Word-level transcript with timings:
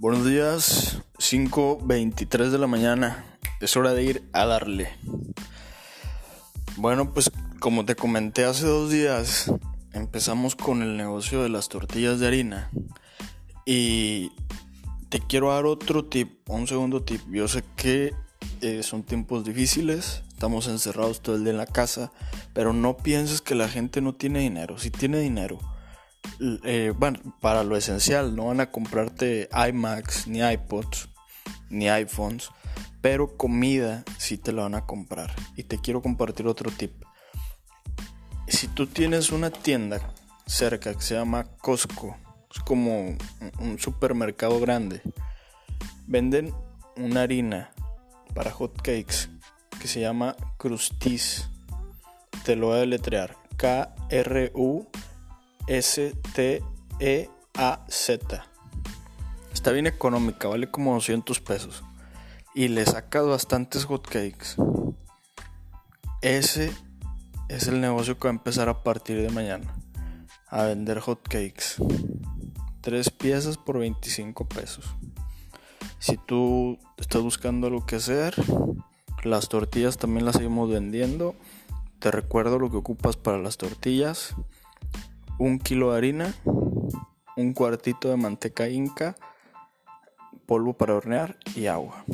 Buenos 0.00 0.24
días, 0.24 1.02
5.23 1.18 2.50
de 2.50 2.58
la 2.58 2.68
mañana. 2.68 3.24
Es 3.60 3.76
hora 3.76 3.94
de 3.94 4.04
ir 4.04 4.22
a 4.32 4.46
darle. 4.46 4.90
Bueno, 6.76 7.12
pues 7.12 7.32
como 7.58 7.84
te 7.84 7.96
comenté 7.96 8.44
hace 8.44 8.64
dos 8.64 8.92
días, 8.92 9.52
empezamos 9.92 10.54
con 10.54 10.82
el 10.82 10.96
negocio 10.96 11.42
de 11.42 11.48
las 11.48 11.68
tortillas 11.68 12.20
de 12.20 12.28
harina. 12.28 12.70
Y 13.66 14.30
te 15.08 15.18
quiero 15.18 15.52
dar 15.52 15.66
otro 15.66 16.04
tip, 16.04 16.48
un 16.48 16.68
segundo 16.68 17.02
tip. 17.02 17.20
Yo 17.32 17.48
sé 17.48 17.64
que 17.74 18.14
eh, 18.60 18.84
son 18.84 19.02
tiempos 19.02 19.44
difíciles, 19.44 20.22
estamos 20.28 20.68
encerrados 20.68 21.22
todo 21.22 21.34
el 21.34 21.42
día 21.42 21.50
en 21.50 21.58
la 21.58 21.66
casa, 21.66 22.12
pero 22.52 22.72
no 22.72 22.96
pienses 22.96 23.40
que 23.40 23.56
la 23.56 23.68
gente 23.68 24.00
no 24.00 24.14
tiene 24.14 24.38
dinero. 24.38 24.78
Si 24.78 24.92
tiene 24.92 25.18
dinero 25.18 25.58
eh, 26.40 26.92
bueno, 26.96 27.18
para 27.40 27.64
lo 27.64 27.76
esencial, 27.76 28.34
no 28.36 28.46
van 28.46 28.60
a 28.60 28.70
comprarte 28.70 29.48
iMacs, 29.68 30.26
ni 30.26 30.40
iPods, 30.40 31.08
ni 31.70 31.88
iPhones, 31.88 32.50
pero 33.00 33.36
comida 33.36 34.04
sí 34.18 34.38
te 34.38 34.52
la 34.52 34.62
van 34.62 34.74
a 34.74 34.86
comprar. 34.86 35.34
Y 35.56 35.64
te 35.64 35.78
quiero 35.78 36.02
compartir 36.02 36.46
otro 36.46 36.70
tip. 36.70 36.92
Si 38.46 38.68
tú 38.68 38.86
tienes 38.86 39.30
una 39.30 39.50
tienda 39.50 40.00
cerca 40.46 40.94
que 40.94 41.02
se 41.02 41.14
llama 41.14 41.44
Costco, 41.60 42.16
es 42.54 42.60
como 42.60 43.16
un 43.58 43.78
supermercado 43.78 44.58
grande, 44.60 45.02
venden 46.06 46.54
una 46.96 47.22
harina 47.22 47.70
para 48.34 48.50
hot 48.50 48.76
cakes 48.76 49.28
que 49.80 49.88
se 49.88 50.00
llama 50.00 50.36
Crustis. 50.56 51.48
Te 52.44 52.56
lo 52.56 52.68
voy 52.68 52.76
a 52.76 52.80
deletrear. 52.80 53.36
K-R-U 53.56 54.88
S-T-E-A-Z. 55.68 56.64
Está 59.52 59.70
bien 59.70 59.86
económica, 59.86 60.48
vale 60.48 60.70
como 60.70 60.94
200 60.94 61.40
pesos. 61.40 61.84
Y 62.54 62.68
le 62.68 62.86
saca 62.86 63.20
bastantes 63.20 63.84
hotcakes. 63.84 64.56
Ese 66.22 66.72
es 67.50 67.68
el 67.68 67.82
negocio 67.82 68.18
que 68.18 68.28
va 68.28 68.30
a 68.30 68.38
empezar 68.38 68.70
a 68.70 68.82
partir 68.82 69.20
de 69.20 69.28
mañana. 69.28 69.74
A 70.48 70.62
vender 70.62 71.00
hotcakes. 71.00 71.76
Tres 72.80 73.10
piezas 73.10 73.58
por 73.58 73.78
25 73.78 74.48
pesos. 74.48 74.86
Si 75.98 76.16
tú 76.16 76.78
estás 76.96 77.20
buscando 77.20 77.66
algo 77.66 77.84
que 77.84 77.96
hacer, 77.96 78.34
las 79.22 79.50
tortillas 79.50 79.98
también 79.98 80.24
las 80.24 80.36
seguimos 80.36 80.70
vendiendo. 80.70 81.34
Te 81.98 82.10
recuerdo 82.10 82.58
lo 82.58 82.70
que 82.70 82.78
ocupas 82.78 83.18
para 83.18 83.36
las 83.36 83.58
tortillas 83.58 84.34
un 85.38 85.58
kilo 85.58 85.92
de 85.92 85.98
harina, 85.98 86.34
un 87.36 87.52
cuartito 87.54 88.08
de 88.10 88.16
manteca 88.16 88.68
inca, 88.68 89.16
polvo 90.46 90.72
para 90.74 90.94
hornear 90.94 91.38
y 91.54 91.66
agua. 91.66 92.04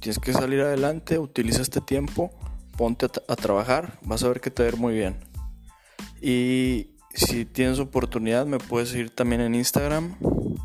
Tienes 0.00 0.18
que 0.18 0.32
salir 0.32 0.60
adelante, 0.60 1.18
utiliza 1.18 1.60
este 1.60 1.80
tiempo, 1.80 2.30
ponte 2.76 3.06
a, 3.06 3.36
trabajar, 3.36 3.98
vas 4.02 4.22
a 4.22 4.28
ver 4.28 4.40
que 4.40 4.50
te 4.50 4.62
va 4.62 4.68
a 4.68 4.72
ir 4.72 4.78
muy 4.78 4.94
bien. 4.94 5.16
Y 6.20 6.92
si 7.12 7.44
tienes 7.44 7.78
oportunidad 7.80 8.46
me 8.46 8.58
puedes 8.58 8.88
seguir 8.90 9.10
también 9.10 9.40
en 9.42 9.54
Instagram, 9.54 10.16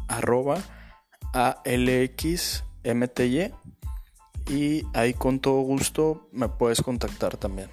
arroba 0.07 0.59
ALXMTY 1.33 2.61
y 4.49 4.83
ahí 4.93 5.13
con 5.13 5.39
todo 5.39 5.61
gusto 5.61 6.27
me 6.31 6.47
puedes 6.47 6.81
contactar 6.81 7.37
también. 7.37 7.69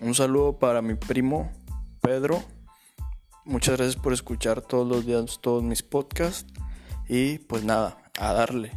Un 0.00 0.14
saludo 0.14 0.58
para 0.58 0.82
mi 0.82 0.94
primo 0.94 1.50
Pedro 2.00 2.42
Muchas 3.46 3.76
gracias 3.76 3.94
por 3.94 4.12
escuchar 4.12 4.60
todos 4.60 4.88
los 4.88 5.06
días 5.06 5.38
todos 5.40 5.62
mis 5.62 5.84
podcasts 5.84 6.52
y 7.08 7.38
pues 7.38 7.62
nada, 7.62 7.96
a 8.18 8.32
darle. 8.32 8.72